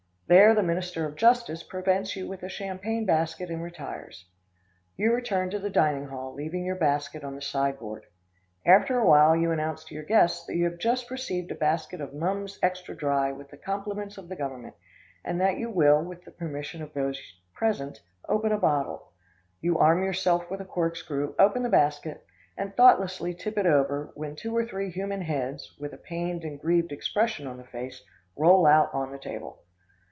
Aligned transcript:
There 0.27 0.55
the 0.55 0.63
minister 0.63 1.05
of 1.05 1.17
justice 1.17 1.61
presents 1.61 2.15
you 2.15 2.25
with 2.25 2.41
a 2.41 2.47
champagne 2.47 3.05
basket 3.05 3.49
and 3.49 3.61
retires. 3.61 4.29
You 4.95 5.11
return 5.11 5.49
to 5.49 5.59
the 5.59 5.69
dining 5.69 6.05
hall, 6.05 6.33
leaving 6.33 6.63
your 6.63 6.77
basket 6.77 7.21
on 7.21 7.35
the 7.35 7.41
sideboard. 7.41 8.05
After 8.65 8.97
a 8.97 9.05
while 9.05 9.35
you 9.35 9.51
announce 9.51 9.83
to 9.83 9.93
your 9.93 10.05
guests 10.05 10.45
that 10.45 10.55
you 10.55 10.63
have 10.63 10.77
just 10.79 11.11
received 11.11 11.51
a 11.51 11.55
basket 11.55 11.99
of 11.99 12.13
Mumm's 12.13 12.57
extra 12.63 12.95
dry 12.95 13.33
with 13.33 13.49
the 13.51 13.57
compliments 13.57 14.17
of 14.17 14.29
the 14.29 14.37
government, 14.37 14.73
and 15.25 15.41
that 15.41 15.57
you 15.57 15.69
will, 15.69 16.01
with 16.01 16.23
the 16.23 16.31
permission 16.31 16.81
of 16.81 16.93
those 16.93 17.19
present, 17.53 17.99
open 18.29 18.53
a 18.53 18.57
bottle. 18.57 19.11
You 19.59 19.79
arm 19.79 20.01
yourself 20.01 20.49
with 20.49 20.61
a 20.61 20.65
corkscrew, 20.65 21.35
open 21.39 21.61
the 21.61 21.67
basket, 21.67 22.25
and 22.57 22.73
thoughtlessly 22.77 23.33
tip 23.33 23.57
it 23.57 23.65
over, 23.65 24.13
when 24.15 24.37
two 24.37 24.55
or 24.55 24.65
three 24.65 24.91
human 24.91 25.23
heads, 25.23 25.75
with 25.77 25.91
a 25.91 25.97
pained 25.97 26.45
and 26.45 26.57
grieved 26.57 26.93
expression 26.93 27.47
on 27.47 27.57
the 27.57 27.65
face, 27.65 28.01
roll 28.37 28.65
out 28.65 28.93
on 28.93 29.11
the 29.11 29.19
table. 29.19 29.57